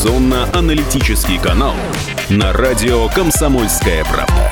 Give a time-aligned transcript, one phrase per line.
[0.00, 1.74] Информационно-аналитический канал
[2.30, 4.50] на радио «Комсомольская правда».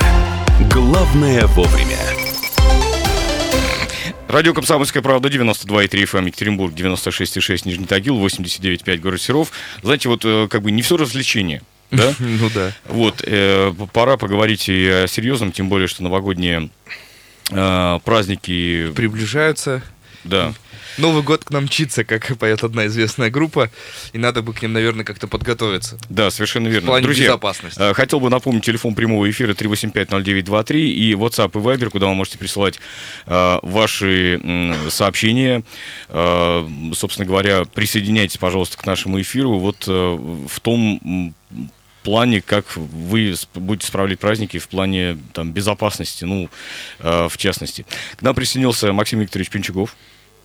[0.71, 1.97] Главное вовремя.
[4.27, 9.51] Радио «Комсомольская правда», 92,3 FM, Екатеринбург, 96,6 Нижний Тагил, 89,5 город Серов.
[9.81, 11.63] Знаете, вот э, как бы не все развлечение.
[11.89, 12.13] Да?
[12.19, 12.71] Ну да.
[12.87, 16.69] Вот, э, пора поговорить и о серьезном, тем более, что новогодние
[17.49, 18.91] э, праздники...
[18.91, 19.81] Приближаются.
[20.23, 20.53] Да.
[20.99, 23.71] Новый год к нам мчится, как поет одна известная группа,
[24.13, 25.97] и надо бы к ним, наверное, как-то подготовиться.
[26.09, 26.87] Да, совершенно верно.
[26.87, 27.79] В плане Друзья, безопасности.
[27.81, 32.37] э, хотел бы напомнить телефон прямого эфира 3850923 и WhatsApp и Viber, куда вы можете
[32.37, 32.79] присылать
[33.25, 35.63] э, ваши м, сообщения.
[36.09, 39.57] Э, собственно говоря, присоединяйтесь, пожалуйста, к нашему эфиру.
[39.59, 39.91] Вот э,
[40.47, 41.33] в том
[42.03, 46.49] плане, как вы будете справлять праздники в плане там, безопасности, ну,
[46.99, 47.85] э, в частности.
[48.15, 49.95] К нам присоединился Максим Викторович Пинчуков.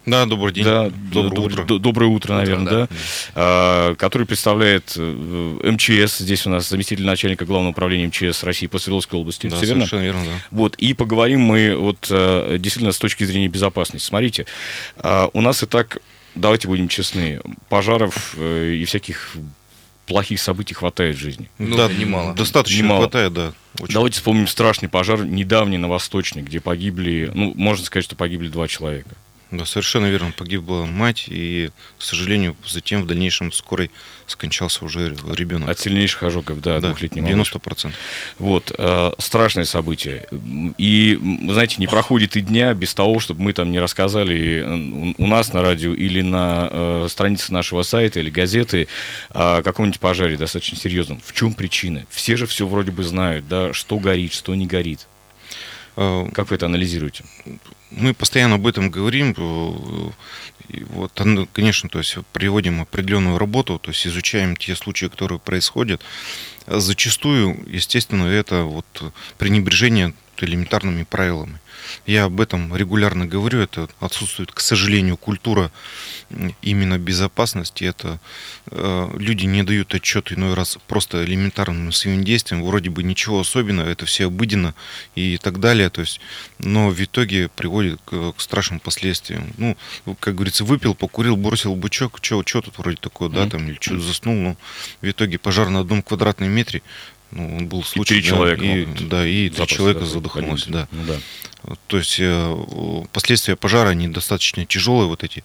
[0.06, 0.64] Да, добрый день.
[0.64, 1.78] Да, доброе д- утро.
[1.78, 2.80] Доброе утро, наверное, да.
[2.86, 2.88] да.
[3.34, 5.00] А, Который представляет э,
[5.72, 6.18] МЧС.
[6.18, 9.46] Здесь у нас заместитель начальника главного управления МЧС России по Свердловской области.
[9.48, 9.86] Да, Всё верно?
[9.86, 10.30] совершенно верно, да.
[10.50, 14.06] Вот, и поговорим мы вот э, действительно с точки зрения безопасности.
[14.06, 14.46] Смотрите,
[14.98, 15.98] а, у нас и так,
[16.34, 19.34] давайте будем честны, пожаров э, и всяких
[20.06, 21.48] плохих событий хватает в жизни.
[21.58, 22.34] Ну, да, да, немало.
[22.34, 23.00] Достаточно Немало.
[23.00, 23.52] хватает, да.
[23.80, 23.94] Очень.
[23.94, 28.68] Давайте вспомним страшный пожар недавний на Восточной, где погибли, ну, можно сказать, что погибли два
[28.68, 29.10] человека.
[29.56, 30.32] Да, совершенно верно.
[30.36, 33.90] Погибла мать, и, к сожалению, затем в дальнейшем скорой
[34.26, 35.68] скончался уже ребенок.
[35.68, 37.22] От сильнейших ожогов, да, да, двухлетний.
[37.22, 37.92] 90%.
[38.38, 40.26] Вот, э, страшное событие.
[40.76, 45.26] И, знаете, не проходит и дня без того, чтобы мы там не рассказали э, у
[45.26, 48.88] нас на радио или на э, странице нашего сайта или газеты
[49.30, 51.20] о каком-нибудь пожаре достаточно серьезном.
[51.24, 52.06] В чем причина?
[52.10, 55.06] Все же все вроде бы знают, да, что горит, что не горит.
[55.96, 57.24] Э, Как вы это анализируете?
[57.96, 59.34] Мы постоянно об этом говорим.
[59.38, 60.10] э,
[60.68, 61.12] и Вот,
[61.52, 66.02] конечно, то есть приводим определенную работу, то есть изучаем те случаи, которые происходят.
[66.66, 68.86] Зачастую, естественно, это вот
[69.38, 71.60] пренебрежение элементарными правилами.
[72.06, 73.60] Я об этом регулярно говорю.
[73.60, 75.70] Это отсутствует, к сожалению, культура
[76.62, 77.84] именно безопасности.
[77.84, 78.20] Это
[78.66, 82.64] э, люди не дают отчет иной раз просто элементарным своим действиям.
[82.64, 84.74] Вроде бы ничего особенного, это все обыденно
[85.14, 85.90] и так далее.
[85.90, 86.20] То есть,
[86.58, 89.52] но в итоге приводит к, к страшным последствиям.
[89.58, 89.76] Ну,
[90.20, 94.34] как говорится, выпил, покурил, бросил бычок, что тут вроде такое, да, там, или что заснул.
[94.34, 94.56] Ну,
[95.00, 96.82] в итоге пожар на одном квадратном метре.
[97.30, 98.14] Ну, он был случай.
[98.14, 100.88] три да, человека и, могут да, и три человека задохнулось, да.
[100.92, 101.76] Ну да.
[101.86, 105.42] То есть э, последствия пожара, они достаточно тяжелые, вот эти,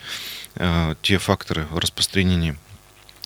[0.56, 2.58] э, те факторы распространения.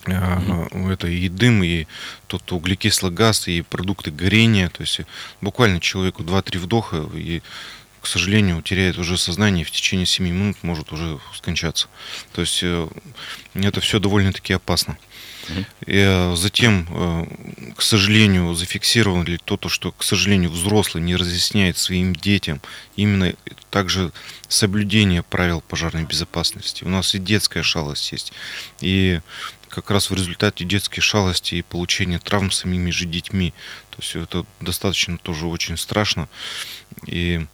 [0.06, 1.88] Э, Это и дым, и
[2.28, 4.70] тот углекислый газ, и продукты горения.
[4.70, 5.02] То есть
[5.42, 7.42] буквально человеку 2-3 вдоха, и,
[8.04, 11.88] к сожалению, теряет уже сознание, и в течение 7 минут может уже скончаться.
[12.34, 12.90] То есть э,
[13.54, 14.98] это все довольно-таки опасно.
[15.88, 21.16] И, э, затем, э, к сожалению, зафиксировано ли то, то, что, к сожалению, взрослый не
[21.16, 22.60] разъясняет своим детям
[22.98, 23.36] именно
[23.70, 24.12] также
[24.50, 26.84] соблюдение правил пожарной безопасности.
[26.84, 28.34] У нас и детская шалость есть.
[28.82, 29.22] И
[29.70, 33.54] как раз в результате детской шалости и получения травм самими же детьми.
[33.92, 36.28] То есть это достаточно тоже очень страшно.
[37.08, 37.46] И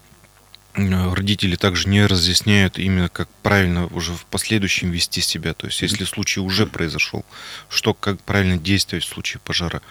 [0.73, 5.53] родители также не разъясняют именно как правильно уже в последующем вести себя.
[5.53, 7.25] То есть если случай уже произошел,
[7.69, 9.81] что как правильно действовать в случае пожара.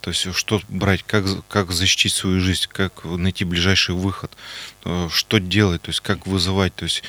[0.00, 4.30] То есть что брать, как, как защитить свою жизнь, как найти ближайший выход,
[4.84, 6.74] э, что делать, то есть как вызывать.
[6.76, 7.02] То есть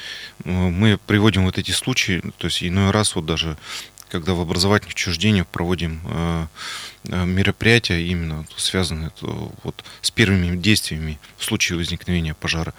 [0.43, 3.57] э, мы приводим вот эти случаи, то есть иной раз вот даже
[4.09, 6.47] когда в образовательных учреждениях проводим э,
[7.05, 9.11] э, мероприятия, именно связанные
[9.63, 12.73] вот с первыми действиями в случае возникновения пожара,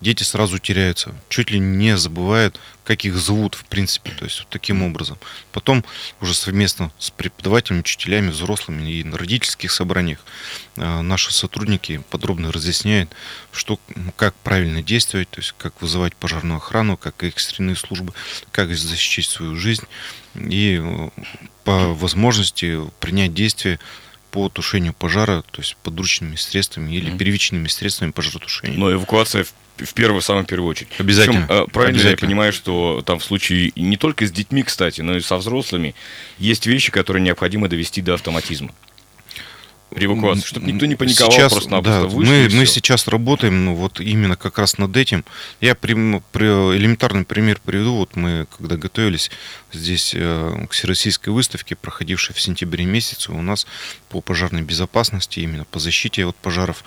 [0.00, 4.48] дети сразу теряются, чуть ли не забывают, как их зовут, в принципе, то есть вот
[4.48, 5.18] таким образом.
[5.52, 5.84] Потом
[6.20, 10.24] уже совместно с преподавателями, учителями, взрослыми и на родительских собраниях
[10.76, 13.10] э, наши сотрудники подробно разъясняют,
[13.52, 13.80] что,
[14.16, 18.12] как правильно действовать, то есть как вызывать пожарную охрану, как экстренные службы,
[18.52, 19.84] как защитить свою жизнь
[20.48, 20.82] и
[21.64, 23.78] по возможности принять действия
[24.30, 28.76] по тушению пожара, то есть подручными средствами или первичными средствами пожаротушения.
[28.76, 30.90] Но эвакуация в, в первую, самую первую очередь.
[30.98, 31.46] Обязательно.
[31.46, 32.28] Причем, э, правильно я Обязательно.
[32.28, 35.94] понимаю, что там в случае не только с детьми, кстати, но и со взрослыми
[36.38, 38.74] есть вещи, которые необходимо довести до автоматизма.
[39.90, 43.74] При эвакуации, чтобы никто не паниковал, Сейчас, просто-напросто да, вышли, мы, мы сейчас работаем ну,
[43.74, 45.24] вот именно как раз над этим.
[45.60, 47.94] Я прям- при- элементарный пример приведу.
[47.96, 49.30] Вот мы, когда готовились
[49.72, 53.66] здесь э, к всероссийской выставке, проходившей в сентябре месяце, у нас
[54.08, 56.84] по пожарной безопасности, именно по защите от пожаров,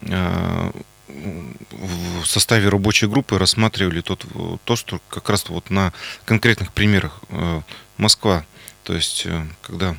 [0.00, 0.70] э,
[1.08, 4.24] в составе рабочей группы рассматривали тот,
[4.64, 5.92] то, что как раз вот на
[6.24, 7.60] конкретных примерах э,
[7.96, 8.44] Москва.
[8.84, 9.96] То есть, э, когда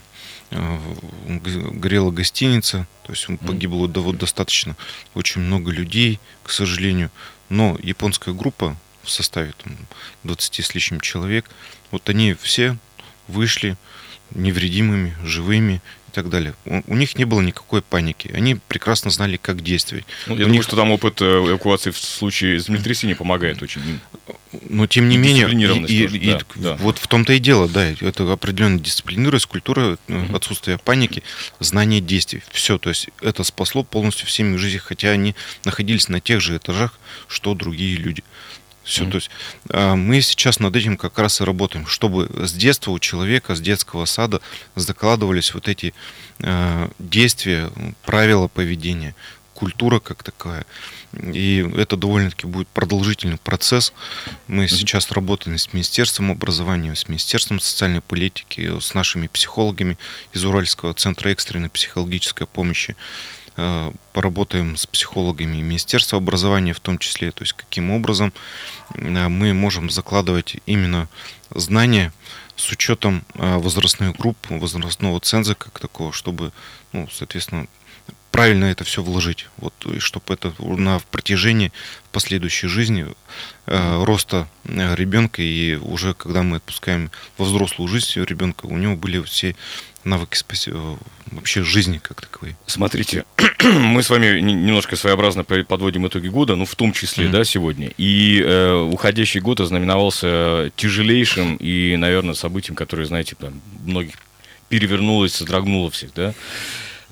[0.51, 4.75] горела гостиница, то есть погибло достаточно
[5.13, 7.11] очень много людей, к сожалению.
[7.49, 9.77] Но японская группа в составе там,
[10.23, 11.49] 20 с лишним человек,
[11.91, 12.77] вот они все
[13.27, 13.77] вышли
[14.31, 16.53] невредимыми, живыми и так далее.
[16.65, 18.29] У, у них не было никакой паники.
[18.33, 20.05] Они прекрасно знали, как действовать.
[20.27, 20.63] Ну, я у думаю, них...
[20.63, 23.99] что там опыт э, эвакуации в случае землетрясения помогает очень.
[24.69, 26.75] Но тем не и менее, и, и, и, да, да.
[26.77, 30.35] вот в том-то и дело, да, это определенная дисциплинированность, культура, угу.
[30.35, 31.21] отсутствие паники,
[31.59, 32.41] знание действий.
[32.51, 35.35] Все, то есть это спасло полностью всеми жизни, хотя они
[35.65, 36.97] находились на тех же этажах,
[37.27, 38.23] что другие люди.
[38.87, 39.11] Все, mm-hmm.
[39.11, 39.29] то есть
[39.69, 43.59] а, мы сейчас над этим как раз и работаем, чтобы с детства у человека, с
[43.59, 44.39] детского сада
[44.75, 45.93] закладывались вот эти
[46.41, 47.69] а, действия,
[48.05, 49.13] правила поведения,
[49.53, 50.65] культура как такая.
[51.13, 53.91] И это довольно-таки будет продолжительный процесс.
[54.47, 54.67] Мы mm-hmm.
[54.69, 59.97] сейчас работаем с Министерством образования, с Министерством социальной политики, с нашими психологами
[60.31, 62.95] из Уральского центра экстренной психологической помощи.
[63.57, 68.31] Э, поработаем с психологами Министерства образования в том числе, то есть каким образом
[68.93, 71.07] э, мы можем закладывать именно
[71.49, 72.13] знания
[72.55, 76.51] с учетом э, возрастных групп, возрастного ценза как такого, чтобы,
[76.91, 77.65] ну, соответственно,
[78.37, 81.71] правильно это все вложить, вот, и чтобы это на протяжении
[82.11, 83.07] последующей жизни
[83.65, 89.23] э, роста ребенка и уже когда мы отпускаем во взрослую жизнь ребенка, у него были
[89.23, 89.55] все
[90.03, 90.69] навыки спаси...
[90.71, 90.95] Э,
[91.31, 92.55] вообще жизни как таковой.
[92.67, 93.25] Смотрите,
[93.63, 97.31] мы с вами немножко своеобразно подводим итоги года, ну, в том числе, mm-hmm.
[97.31, 97.91] да, сегодня.
[97.97, 104.13] И э, уходящий год ознаменовался тяжелейшим и, наверное, событием, которое, знаете, там, многих
[104.69, 106.35] перевернулось, содрогнуло всех, да.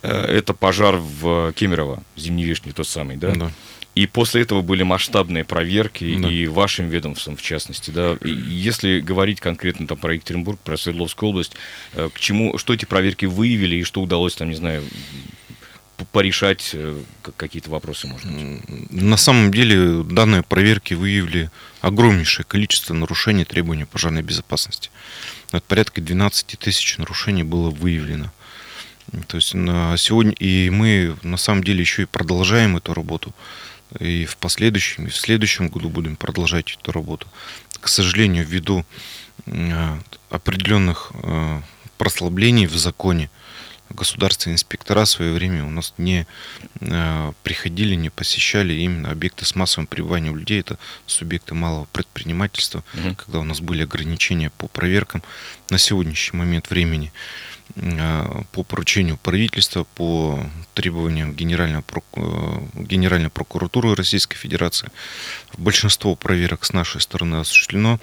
[0.05, 3.33] Э, это пожар в Кемерово, Зимней Вишне, тот самый, да?
[3.33, 3.51] Да.
[3.95, 6.29] И после этого были масштабные проверки, да.
[6.29, 7.91] и вашим ведомством в частности.
[7.91, 8.17] Да?
[8.21, 11.53] И если говорить конкретно там, про Екатеринбург, про Свердловскую область,
[11.93, 14.83] э, к чему, что эти проверки выявили и что удалось, там, не знаю,
[16.11, 17.01] порешать э,
[17.37, 18.91] какие-то вопросы, может быть?
[18.91, 21.49] На самом деле данные проверки выявили
[21.79, 24.89] огромнейшее количество нарушений требований пожарной безопасности.
[25.51, 28.31] Это порядка 12 тысяч нарушений было выявлено.
[29.27, 33.33] То есть на сегодня и мы на самом деле еще и продолжаем эту работу
[33.99, 37.27] и в последующем, и в следующем году будем продолжать эту работу.
[37.79, 38.85] К сожалению, ввиду
[39.45, 41.61] э, определенных э,
[41.97, 43.29] прослаблений в законе,
[43.89, 46.25] государственные инспектора в свое время у нас не
[46.81, 50.59] э, приходили, не посещали именно объекты с массовым пребыванием людей.
[50.59, 53.15] Это субъекты малого предпринимательства, угу.
[53.15, 55.23] когда у нас были ограничения по проверкам
[55.69, 57.13] на сегодняшний момент времени.
[57.75, 60.39] Э, по поручению правительства, по
[60.73, 64.89] требованиям Генеральной, э, Генеральной прокуратуры Российской Федерации.
[65.57, 67.99] Большинство проверок с нашей стороны осуществлено.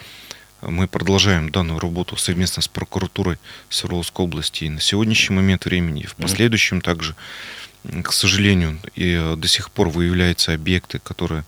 [0.61, 3.38] Мы продолжаем данную работу совместно с прокуратурой
[3.69, 7.14] Свердловской области и на сегодняшний момент времени, и в последующем также.
[8.05, 11.44] К сожалению, и э, до сих пор выявляются объекты, которые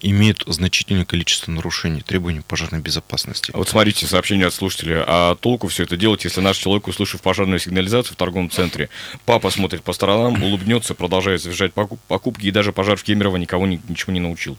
[0.00, 3.50] имеют значительное количество нарушений требований пожарной безопасности.
[3.54, 5.04] А вот смотрите, сообщение от слушателя.
[5.06, 8.88] А толку все это делать, если наш человек, услышав пожарную сигнализацию в торговом центре,
[9.24, 14.12] папа смотрит по сторонам, улыбнется, продолжает завершать покупки, и даже пожар в Кемерово никого ничего
[14.12, 14.56] не научил?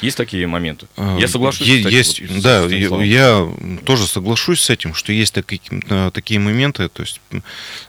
[0.00, 0.86] Есть такие моменты?
[0.96, 1.66] А, я соглашусь.
[1.66, 3.48] Е- есть, вот, да, я, я
[3.84, 5.60] тоже соглашусь с этим, что есть такие,
[6.12, 6.88] такие моменты.
[6.88, 7.20] То есть,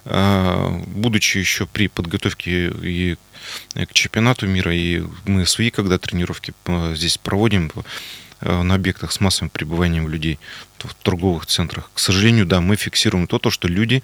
[0.05, 3.17] а, будучи еще при подготовке и
[3.73, 6.53] к чемпионату мира, и мы свои, когда тренировки
[6.93, 7.71] здесь проводим
[8.41, 10.37] на объектах с массовым пребыванием людей
[10.79, 11.89] в торговых центрах.
[11.93, 14.03] К сожалению, да, мы фиксируем то, то что люди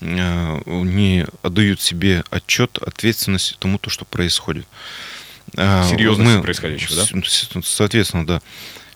[0.00, 4.66] не отдают себе отчет, ответственность тому, то, что происходит.
[5.56, 7.62] А, Серьезности мы, происходящего, да?
[7.62, 8.42] Соответственно, да.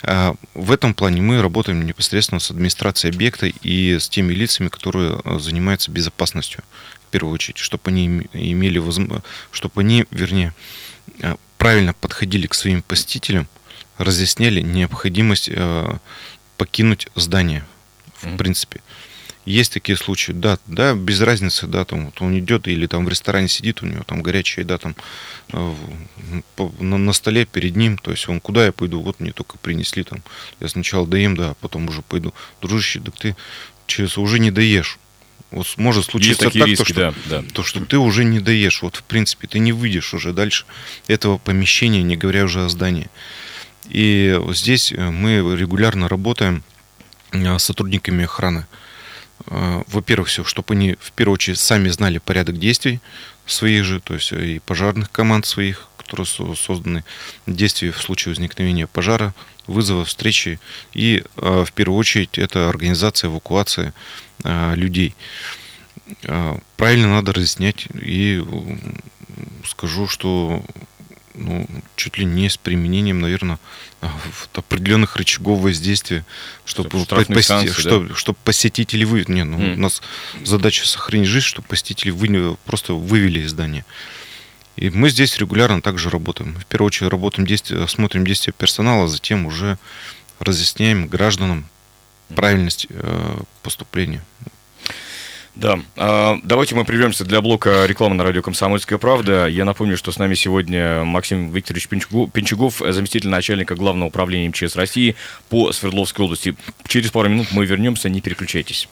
[0.03, 5.21] А, в этом плане мы работаем непосредственно с администрацией объекта и с теми лицами, которые
[5.25, 6.63] а, занимаются безопасностью,
[7.09, 10.53] в первую очередь, чтобы они имели возможность, чтобы они, вернее,
[11.59, 13.47] правильно подходили к своим посетителям,
[13.99, 15.49] разъясняли необходимость
[16.57, 17.65] покинуть здание,
[18.17, 18.37] в mm-hmm.
[18.37, 18.81] принципе.
[19.45, 23.09] Есть такие случаи, да, да, без разницы, да, там вот он идет или там в
[23.09, 24.97] ресторане сидит, у него там горячая еда там
[25.53, 25.75] э,
[26.81, 30.03] на, на столе перед ним, то есть он куда я пойду, вот мне только принесли
[30.03, 30.23] там,
[30.61, 32.33] я сначала доем, да, а потом уже пойду.
[32.63, 33.37] Дружище, да ты
[33.87, 34.99] через уже не доешь.
[35.51, 37.45] Вот может случиться так, риски, то, что, да, да.
[37.53, 38.83] то, что ты уже не доешь.
[38.83, 40.65] Вот, в принципе, ты не выйдешь уже дальше
[41.07, 43.09] этого помещения, не говоря уже о здании.
[43.89, 46.65] И здесь э, мы регулярно работаем
[47.31, 48.67] э, с сотрудниками охраны.
[49.47, 53.01] Во-первых, все, чтобы они в первую очередь сами знали порядок действий
[53.47, 57.05] своих же, то есть и пожарных команд своих, которые созданы
[57.47, 59.35] действия в случае возникновения пожара,
[59.67, 60.61] вызова встречи
[60.93, 63.93] и в первую очередь это организация эвакуации
[64.45, 65.15] людей.
[66.77, 68.45] Правильно надо разъяснять и
[69.67, 70.63] скажу, что
[71.35, 73.59] ну, чуть ли не с применением, наверное,
[74.55, 76.25] определенных рычагов воздействия,
[76.65, 78.15] чтобы, поси, санкции, чтобы, да?
[78.15, 79.75] чтобы посетители вы, не, ну, mm.
[79.75, 80.03] у нас
[80.45, 83.85] задача сохранить жизнь, чтобы посетители вы, просто вывели из здания.
[84.77, 86.55] И мы здесь регулярно также работаем.
[86.55, 89.79] В первую очередь работаем действия, смотрим действия персонала, затем уже
[90.41, 91.67] разъясняем гражданам
[92.35, 94.23] правильность э, поступления.
[95.55, 95.79] Да.
[95.97, 99.47] А, давайте мы прервемся для блока рекламы на радио «Комсомольская правда».
[99.47, 105.15] Я напомню, что с нами сегодня Максим Викторович Пенчугов, заместитель начальника Главного управления МЧС России
[105.49, 106.57] по Свердловской области.
[106.89, 108.89] Через пару минут мы вернемся, не переключайтесь.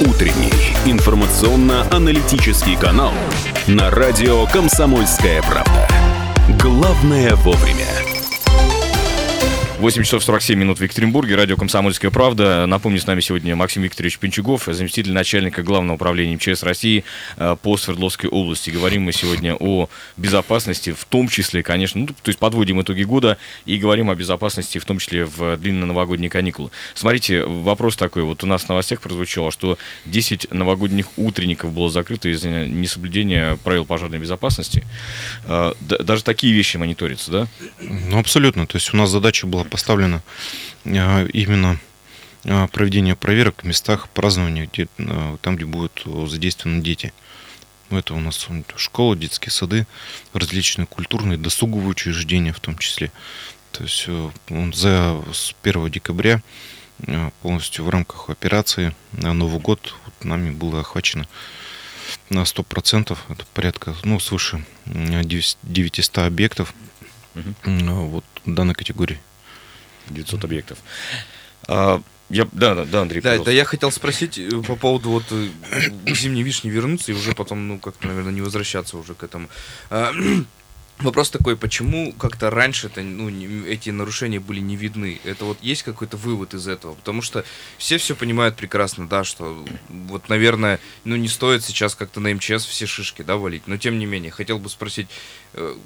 [0.00, 0.52] Утренний
[0.84, 3.12] информационно-аналитический канал
[3.66, 5.88] на радио «Комсомольская правда».
[6.60, 8.15] Главное вовремя.
[9.78, 12.64] 8 часов 47 минут в Екатеринбурге, радио «Комсомольская правда».
[12.64, 17.04] Напомню, с нами сегодня Максим Викторович Пенчугов, заместитель начальника Главного управления МЧС России
[17.36, 18.70] э, по Свердловской области.
[18.70, 23.36] Говорим мы сегодня о безопасности, в том числе, конечно, ну, то есть подводим итоги года
[23.66, 26.70] и говорим о безопасности, в том числе в длинно-новогодние каникулы.
[26.94, 32.30] Смотрите, вопрос такой, вот у нас в новостях прозвучало, что 10 новогодних утренников было закрыто
[32.30, 34.86] из-за несоблюдения правил пожарной безопасности.
[35.44, 37.46] Э, даже такие вещи мониторятся, да?
[37.82, 38.66] Ну, абсолютно.
[38.66, 40.22] То есть у нас задача была поставлено
[40.84, 41.78] а, именно
[42.44, 47.12] а, проведение проверок в местах празднования, где, а, там, где будут задействованы дети.
[47.90, 49.86] Это у нас школы, детские сады,
[50.32, 53.12] различные культурные, досуговые учреждения в том числе.
[53.70, 54.08] То есть
[54.74, 56.42] за с 1 декабря
[57.42, 61.28] полностью в рамках операции на Новый год вот нами было охвачено
[62.30, 66.74] на 100%, это порядка, ну, свыше 900 объектов
[67.34, 67.80] угу.
[68.06, 69.20] вот данной категории.
[70.10, 70.78] 900 объектов.
[71.68, 75.24] А, я, да, да, да, Андрей, да, да, я хотел спросить э, по поводу вот
[75.30, 75.48] э,
[76.06, 79.48] зимней вишни вернуться и уже потом, ну, как-то, наверное, не возвращаться уже к этому.
[80.98, 83.28] Вопрос такой, почему как-то раньше-то ну,
[83.66, 85.20] эти нарушения были не видны?
[85.24, 86.94] Это вот есть какой-то вывод из этого?
[86.94, 87.44] Потому что
[87.76, 92.64] все все понимают прекрасно, да, что вот, наверное, ну не стоит сейчас как-то на МЧС
[92.64, 93.66] все шишки, да, валить.
[93.66, 95.08] Но тем не менее, хотел бы спросить,
[95.52, 95.76] э,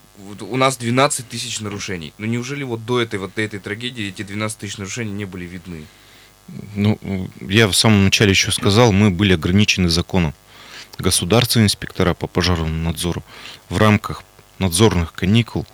[0.40, 2.12] у нас 12 тысяч нарушений.
[2.18, 5.44] Но неужели вот до этой вот до этой трагедии эти 12 тысяч нарушений не были
[5.44, 5.86] видны?
[6.76, 6.98] Ну,
[7.40, 10.34] я в самом начале еще сказал, мы были ограничены законом.
[10.98, 13.24] Государственные инспектора по пожарному надзору
[13.68, 14.22] в рамках
[14.60, 15.66] надзорных каникул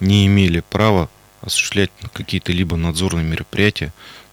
[0.00, 1.10] не имели права
[1.42, 3.92] осуществлять какие-то либо надзорные мероприятия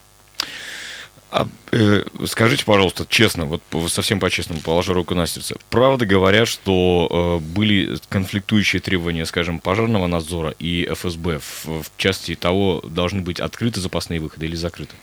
[1.32, 7.42] А, э, скажите, пожалуйста, честно, вот совсем по-честному, положа руку на сердце, правда говорят, что
[7.42, 13.42] э, были конфликтующие требования, скажем, пожарного надзора и ФСБ, в, в части того, должны быть
[13.42, 14.96] открыты запасные выходы или закрыты?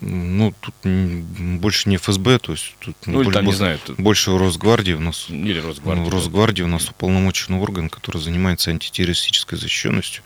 [0.00, 3.98] Ну, тут больше не ФСБ, то есть тут ну, больше, там, не знаю, тут...
[3.98, 5.26] больше Росгвардии у нас.
[5.28, 6.04] Или Росгвардия.
[6.04, 10.22] Ну, Росгвардия у нас уполномоченный орган, который занимается антитеррористической защищенностью,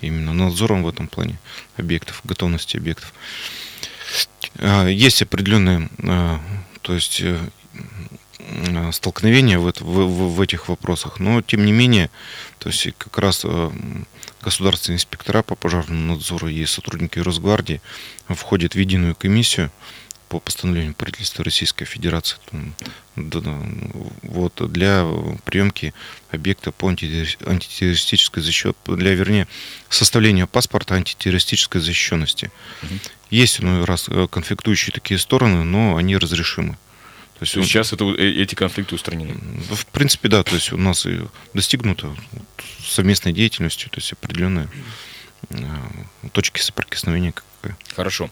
[0.00, 1.38] именно надзором в этом плане
[1.76, 3.14] объектов, готовности объектов.
[4.58, 6.40] А, есть определенные, а,
[6.82, 7.38] то есть э,
[8.92, 12.10] столкновения в, в, в, этих вопросах, но тем не менее,
[12.58, 13.70] то есть как раз э,
[14.42, 17.80] государственные инспектора по пожарному надзору и сотрудники Росгвардии
[18.28, 19.70] входят в единую комиссию
[20.30, 22.36] по постановлению правительства Российской Федерации
[23.16, 25.04] вот, для
[25.44, 25.92] приемки
[26.30, 29.48] объекта по антитеррористической защите, для, вернее,
[29.88, 32.52] составления паспорта антитеррористической защищенности.
[32.82, 32.92] Угу.
[33.30, 36.78] Есть иной раз э, конфликтующие такие стороны, но они разрешимы.
[37.40, 39.34] То есть, сейчас это, э, эти конфликты устранены?
[39.70, 40.42] В принципе, да.
[40.42, 41.20] То есть у нас и
[41.54, 42.14] достигнуто
[42.84, 44.68] совместной деятельностью, то есть определенные
[46.32, 47.32] точки соприкосновения.
[47.96, 48.30] Хорошо.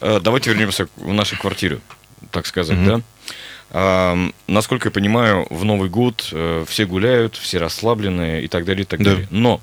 [0.00, 1.80] Давайте вернемся в нашу квартиру,
[2.30, 2.86] так сказать, mm-hmm.
[2.86, 3.02] да?
[3.76, 4.16] А,
[4.46, 8.86] насколько я понимаю, в Новый год э, все гуляют, все расслабленные и так далее, и
[8.86, 9.10] так да.
[9.10, 9.28] далее.
[9.30, 9.60] Но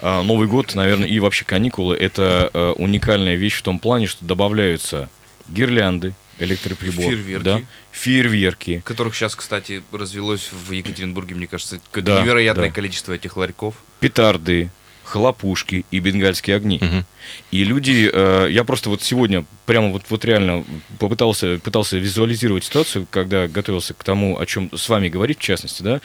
[0.00, 4.24] а, Новый год, наверное, и вообще каникулы это а, уникальная вещь в том плане, что
[4.24, 5.10] добавляются
[5.48, 7.44] гирлянды, электроприбор, фейерверки.
[7.44, 7.60] Да,
[7.92, 8.82] фейерверки.
[8.84, 12.74] Которых сейчас, кстати, развелось в Екатеринбурге, мне кажется, да, невероятное да.
[12.74, 13.74] количество этих ларьков.
[14.00, 14.70] Петарды,
[15.06, 16.78] хлопушки и бенгальские огни.
[16.82, 17.04] Угу.
[17.52, 20.64] И люди, э, я просто вот сегодня прямо вот, вот реально
[20.98, 25.82] попытался, пытался визуализировать ситуацию, когда готовился к тому, о чем с вами говорить, в частности,
[25.82, 26.00] да,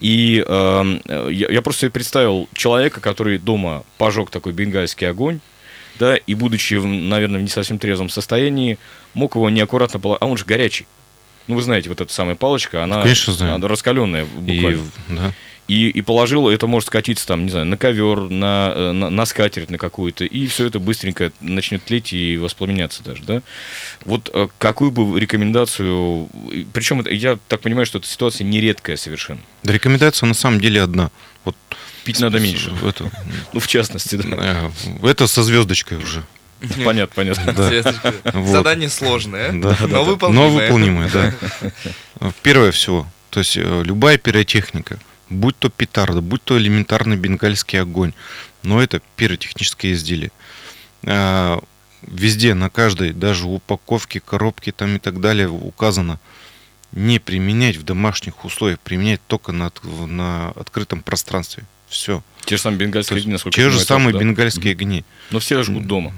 [0.00, 5.40] и э, я, я просто представил человека, который дома пожег такой бенгальский огонь,
[5.98, 8.78] да, и будучи, наверное, в не совсем трезвом состоянии,
[9.14, 10.86] мог его неаккуратно положить, а он же горячий.
[11.46, 14.82] Ну, вы знаете, вот эта самая палочка, она, Конечно, она раскаленная буквально.
[15.08, 15.32] И, да
[15.68, 19.26] и, и положил, это может скатиться там, не знаю, на ковер, на, э, на, на
[19.26, 23.42] скатерть на какую-то, и все это быстренько начнет тлеть и воспламеняться даже, да?
[24.04, 26.28] Вот э, какую бы рекомендацию,
[26.72, 29.40] причем я так понимаю, что эта ситуация нередкая совершенно.
[29.64, 31.10] Да, рекомендация на самом деле одна.
[31.44, 31.56] Вот
[32.04, 32.72] Пить надо меньше.
[32.84, 33.10] Это,
[33.52, 34.70] ну, в частности, да.
[35.02, 36.22] Э, это со звездочкой уже.
[36.84, 37.52] Понятно, понятно.
[37.52, 38.42] Да.
[38.46, 40.48] Задание сложное, да, но выполнимое.
[40.48, 41.34] Но выполнимое, да.
[42.42, 48.12] Первое всего, то есть любая пиротехника– будь то петарда, будь то элементарный бенгальский огонь,
[48.62, 50.30] но это пиротехническое изделие.
[51.04, 51.62] А,
[52.02, 56.18] везде, на каждой, даже упаковке, коробке там и так далее указано
[56.92, 59.70] не применять в домашних условиях, применять только на,
[60.06, 61.64] на открытом пространстве.
[61.88, 62.22] Все.
[62.44, 64.20] Те же самые бенгальские огни, насколько Те же самые да?
[64.20, 65.04] бенгальские огни.
[65.30, 66.14] Но все жгут дома.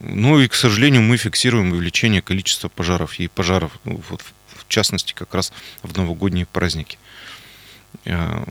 [0.00, 3.18] Ну и, к сожалению, мы фиксируем увеличение количества пожаров.
[3.18, 4.22] И пожаров, ну, вот,
[4.54, 6.98] в частности, как раз в новогодние праздники.
[8.06, 8.44] А,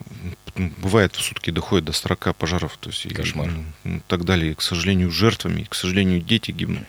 [0.55, 2.77] бывает в сутки доходит до 40 пожаров.
[2.77, 3.49] То есть, Кошмар.
[3.83, 4.51] И, и так далее.
[4.51, 6.85] И, к сожалению, жертвами, и, к сожалению, дети гибнут.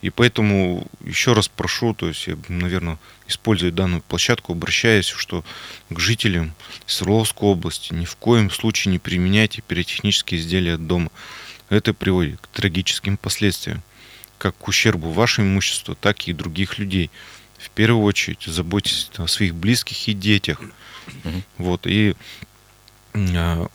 [0.00, 5.44] И поэтому еще раз прошу, то есть я, наверное, используя данную площадку, обращаюсь, что
[5.90, 6.54] к жителям
[6.86, 11.10] Свердловской области ни в коем случае не применяйте пиротехнические изделия дома.
[11.68, 13.82] Это приводит к трагическим последствиям,
[14.38, 17.10] как к ущербу вашему имуществу, так и других людей.
[17.58, 20.60] В первую очередь заботьтесь о своих близких и детях–
[21.24, 21.42] Угу.
[21.58, 22.14] Вот, и
[23.14, 23.66] а,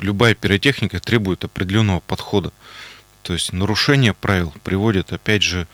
[0.00, 2.52] любая пиротехника требует определенного подхода.
[3.22, 5.66] То есть нарушение правил приводит, опять же,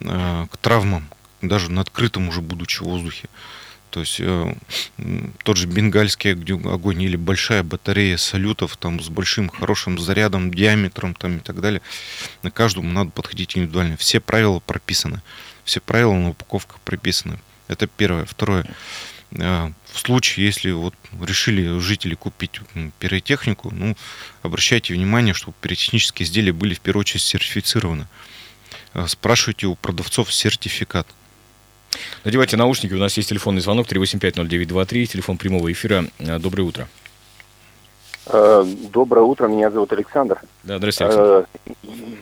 [0.00, 1.08] а, к травмам,
[1.42, 3.28] даже на открытом уже будучи в воздухе.
[3.90, 4.54] То есть э,
[5.44, 11.38] тот же бенгальский огонь или большая батарея салютов там с большим хорошим зарядом, диаметром там
[11.38, 11.80] и так далее.
[12.42, 13.96] На каждому надо подходить индивидуально.
[13.96, 15.22] Все правила прописаны.
[15.68, 17.38] Все правила на упаковках прописаны.
[17.68, 18.24] Это первое.
[18.24, 18.64] Второе.
[19.38, 22.62] А, в случае, если вот решили жители купить
[22.98, 23.94] пиротехнику, ну,
[24.40, 28.06] обращайте внимание, чтобы пиротехнические изделия были в первую очередь сертифицированы.
[28.94, 31.06] А, спрашивайте у продавцов сертификат.
[32.24, 36.06] Надевайте наушники, у нас есть телефонный звонок 3850923, телефон прямого эфира.
[36.20, 36.88] А, доброе утро.
[38.30, 40.40] Э, доброе утро, меня зовут Александр.
[40.64, 41.46] Да, здравствуйте, Александр.
[41.66, 41.72] Э,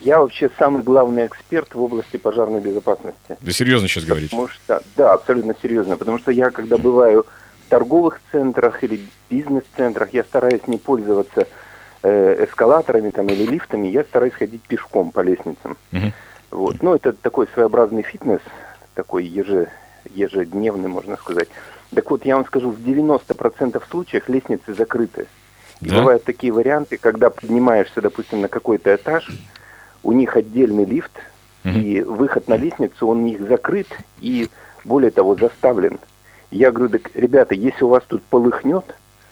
[0.03, 3.37] я вообще самый главный эксперт в области пожарной безопасности.
[3.41, 4.31] Вы серьезно сейчас говорите?
[4.31, 7.27] Потому что, да, абсолютно серьезно, потому что я, когда бываю
[7.67, 11.49] в торговых центрах или бизнес-центрах, я стараюсь не пользоваться
[12.03, 15.77] э, эскалаторами там, или лифтами, я стараюсь ходить пешком по лестницам.
[15.93, 16.13] Угу.
[16.53, 16.83] Вот.
[16.83, 18.41] Ну, это такой своеобразный фитнес,
[18.95, 19.71] такой еже,
[20.15, 21.49] ежедневный, можно сказать.
[21.93, 25.27] Так вот, я вам скажу, в 90% случаев лестницы закрыты.
[25.81, 25.99] И да?
[25.99, 29.29] бывают такие варианты, когда поднимаешься, допустим, на какой-то этаж,
[30.03, 31.13] у них отдельный лифт,
[31.65, 31.75] угу.
[31.79, 33.89] и выход на лестницу, он у них закрыт
[34.21, 34.49] и,
[34.85, 35.99] более того, заставлен.
[36.51, 38.85] Я говорю, так, ребята, если у вас тут полыхнет,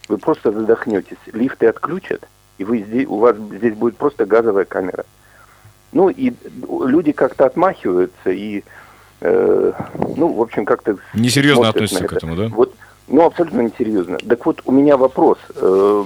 [0.09, 1.17] вы просто задохнетесь.
[1.33, 2.29] Лифты отключат,
[2.59, 5.05] и вы здесь, у вас здесь будет просто газовая камера.
[5.93, 6.33] Ну и
[6.85, 8.65] люди как-то отмахиваются и,
[9.21, 9.73] э,
[10.17, 10.99] ну, в общем, как-то...
[11.15, 12.49] Несерьезно относятся к этому, да?
[12.49, 12.75] Вот,
[13.07, 14.19] ну, абсолютно несерьезно.
[14.19, 15.39] Так вот, у меня вопрос.
[15.55, 16.05] Э,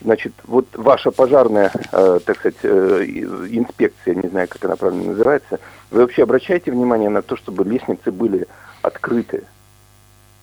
[0.00, 3.04] Значит, вот ваша пожарная, э, так сказать, э,
[3.50, 5.58] инспекция, не знаю, как она правильно называется,
[5.90, 8.46] вы вообще обращаете внимание на то, чтобы лестницы были
[8.82, 9.44] открыты?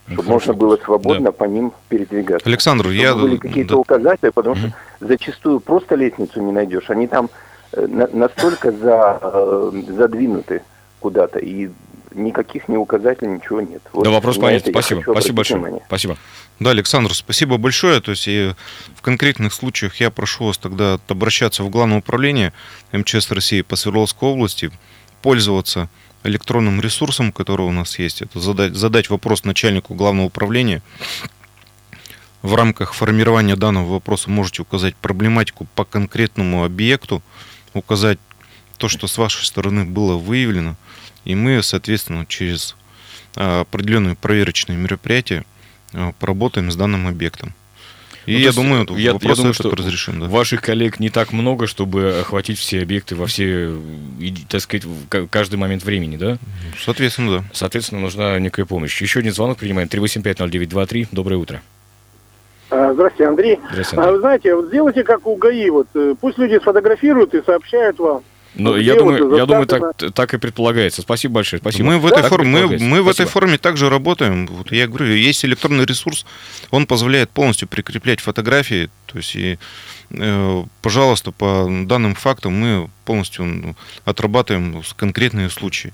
[0.07, 0.33] Чтобы Хорошо.
[0.33, 1.31] можно было свободно да.
[1.31, 2.47] по ним передвигаться.
[2.47, 3.15] Александр, чтобы я...
[3.15, 3.77] были какие-то да.
[3.77, 6.89] указатели, потому что зачастую просто лестницу не найдешь.
[6.89, 7.29] Они там
[7.71, 10.63] э, на, настолько за, э, задвинуты
[10.99, 11.69] куда-то, и
[12.15, 13.81] никаких ни указателей, ничего нет.
[13.93, 14.71] Вот да, вопрос понятен.
[14.71, 15.01] Спасибо.
[15.01, 15.59] Спасибо большое.
[15.59, 15.83] Внимание.
[15.87, 16.17] Спасибо.
[16.59, 18.01] Да, Александр, спасибо большое.
[18.01, 18.53] То есть и
[18.95, 22.53] в конкретных случаях я прошу вас тогда обращаться в Главное управление
[22.93, 24.71] МЧС России по Свердловской области
[25.25, 25.89] воспользоваться
[26.23, 28.21] электронным ресурсом, который у нас есть.
[28.21, 30.83] Это задать, задать вопрос начальнику главного управления.
[32.43, 37.23] В рамках формирования данного вопроса можете указать проблематику по конкретному объекту,
[37.73, 38.19] указать
[38.77, 40.75] то, что с вашей стороны было выявлено,
[41.25, 42.75] и мы, соответственно, через
[43.35, 45.43] а, определенные проверочные мероприятия
[45.93, 47.53] а, поработаем с данным объектом.
[48.25, 50.19] И Ну, я есть, думаю, я- вопрос я думаю, этот что разрешим.
[50.19, 50.25] Да.
[50.27, 53.75] Ваших коллег не так много, чтобы охватить все объекты во все,
[54.49, 56.37] так сказать, в ка- каждый момент времени, да?
[56.83, 57.45] Соответственно, да.
[57.53, 58.99] Соответственно, нужна некая помощь.
[58.99, 59.87] Еще один звонок принимаем.
[59.89, 61.07] 3850923.
[61.11, 61.61] Доброе утро.
[62.71, 63.59] А, Здравствуйте, Андрей.
[63.71, 64.07] Здравствуйте.
[64.07, 67.99] А, вы знаете, вот сделайте как у ГАИ, вот э, пусть люди сфотографируют и сообщают
[67.99, 68.23] вам.
[68.55, 71.01] Ну, я думаю, вот я думаю, так, так и предполагается.
[71.01, 71.59] Спасибо большое.
[71.59, 71.89] Спасибо.
[71.89, 74.47] Мы в этой и форме, мы, мы в этой форме также работаем.
[74.47, 76.25] Вот я говорю, есть электронный ресурс,
[76.71, 78.89] он позволяет полностью прикреплять фотографии.
[79.07, 79.57] То есть, и,
[80.11, 85.93] э, пожалуйста, по данным фактам мы полностью отрабатываем конкретные случаи.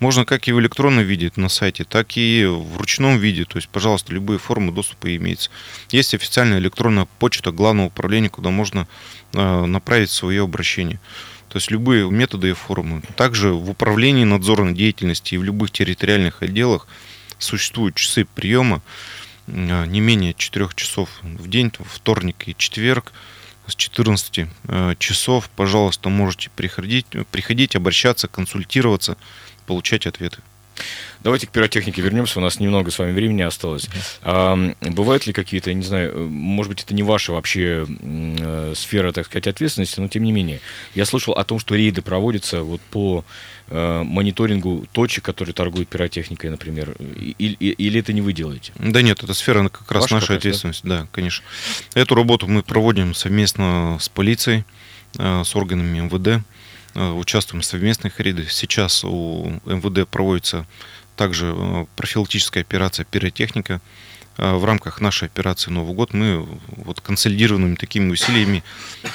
[0.00, 3.44] Можно как и в электронном виде на сайте, так и в ручном виде.
[3.44, 5.50] То есть, пожалуйста, любые формы доступа имеются.
[5.90, 8.86] Есть официальная электронная почта главного управления, куда можно
[9.34, 11.00] э, направить свое обращение.
[11.48, 13.02] То есть любые методы и формы.
[13.16, 16.86] Также в управлении надзорной деятельности и в любых территориальных отделах
[17.38, 18.82] существуют часы приема
[19.46, 23.12] э, не менее 4 часов в день, вторник и четверг
[23.66, 25.48] с 14 э, часов.
[25.56, 29.16] Пожалуйста, можете приходить, приходить, обращаться, консультироваться,
[29.66, 30.38] получать ответы.
[31.24, 32.38] Давайте к пиротехнике вернемся.
[32.38, 33.88] У нас немного с вами времени осталось.
[34.22, 38.72] А, бывают ли какие-то, я не знаю, э, может быть, это не ваша вообще э,
[38.76, 40.60] сфера, так сказать, ответственности, но тем не менее.
[40.94, 43.24] Я слышал о том, что рейды проводятся вот по
[43.70, 46.94] э, мониторингу точек, которые торгуют пиротехникой, например.
[47.00, 48.72] И- и- или это не вы делаете?
[48.78, 50.48] Да нет, это сфера как раз Ваша нашей как раз, да?
[50.48, 51.06] ответственности, да?
[51.12, 51.44] конечно.
[51.94, 54.64] Эту работу мы проводим совместно с полицией,
[55.18, 56.42] э, с органами МВД,
[56.98, 58.50] участвуем в совместных рейдах.
[58.50, 60.66] Сейчас у МВД проводится
[61.16, 63.80] также э, профилактическая операция «Пиротехника».
[64.36, 68.62] Э, В рамках нашей операции «Новый год» мы вот консолидированными такими усилиями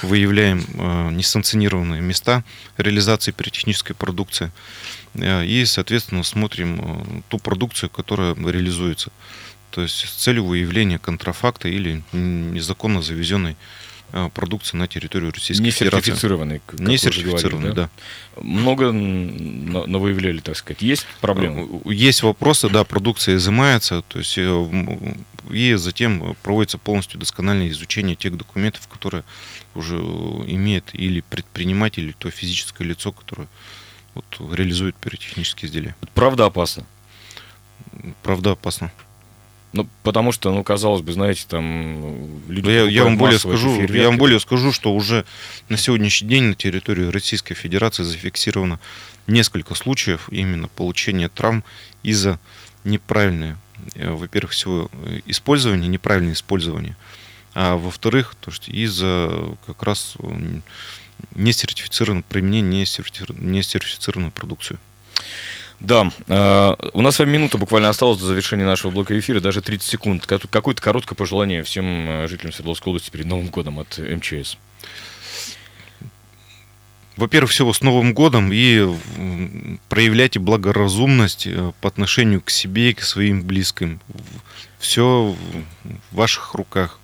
[0.02, 2.44] выявляем э, несанкционированные места
[2.78, 4.52] реализации пиротехнической продукции
[5.16, 9.12] э, и, соответственно, смотрим э, ту продукцию, которая реализуется.
[9.72, 13.56] То есть с целью выявления контрафакта или незаконно завезенной э,
[14.34, 16.06] продукции на территорию Российской Не Федерации.
[16.12, 17.90] сертифицированный, как Не уже говорили, сертифицированный, да.
[18.42, 20.82] Много навыявляли, так сказать.
[20.82, 21.82] Есть проблемы?
[21.86, 25.16] Э, Есть вопросы, да, продукция изымается, то есть э,
[25.52, 29.24] и затем проводится полностью доскональное изучение тех документов, которые
[29.76, 30.00] уже э,
[30.48, 33.48] имеет или предприниматель, или то физическое лицо, которое
[34.14, 35.96] вот, реализует пиротехнические изделия.
[36.14, 36.86] Правда опасно?
[38.22, 38.92] Правда, опасно.
[39.74, 42.70] Ну, потому что, ну, казалось бы, знаете, там люди...
[42.70, 45.26] Я, я вам более скажу, я вам более скажу, что уже
[45.68, 48.80] на сегодняшний день на территории Российской Федерации зафиксировано
[49.26, 51.64] несколько случаев именно получения травм
[52.04, 52.40] из-за
[52.84, 53.58] неправильное,
[53.96, 56.96] э, во-первых, всего э, использования, неправильное использование,
[57.56, 60.18] а во-вторых, то что из-за как раз
[61.34, 64.78] несертифицированного применения несертифицированной продукции.
[65.84, 69.62] Да, э, у нас с вами минута буквально осталась до завершения нашего блока эфира, даже
[69.62, 70.26] 30 секунд.
[70.26, 74.58] Ка- Какое-то короткое пожелание всем э, жителям Свердловской области перед Новым годом от МЧС.
[77.18, 78.88] Во-первых, всего с Новым годом и
[79.90, 84.00] проявляйте благоразумность э, по отношению к себе и к своим близким.
[84.80, 85.36] Все
[85.84, 86.98] в ваших руках.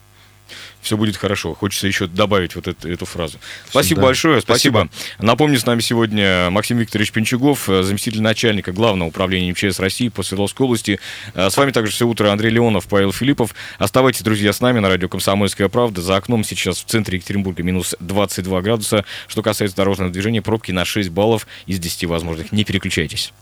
[0.81, 1.53] Все будет хорошо.
[1.53, 3.37] Хочется еще добавить вот эту, эту фразу.
[3.69, 4.07] Спасибо Да.
[4.07, 4.87] большое, спасибо.
[5.19, 10.23] Напомню, с нами сегодня Максим Викторович Пенчугов, э, заместитель начальника Главного управления МЧС России по
[10.23, 10.99] Свердловской области.
[11.35, 13.53] Э, С вами также все утро Андрей Леонов, Павел Филиппов.
[13.77, 16.01] Оставайтесь, друзья, с нами на радио «Комсомольская правда».
[16.01, 19.03] За окном сейчас в центре Екатеринбурга минус 22 градуса.
[19.27, 22.51] Что касается дорожного движения, пробки на 6 баллов из 10 возможных.
[22.51, 23.33] Не переключайтесь.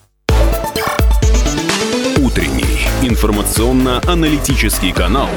[2.18, 5.30] Утренний информационно-аналитический канал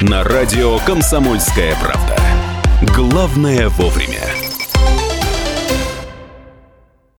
[0.00, 2.16] на радио «Комсомольская правда».
[2.94, 4.33] Главное вовремя.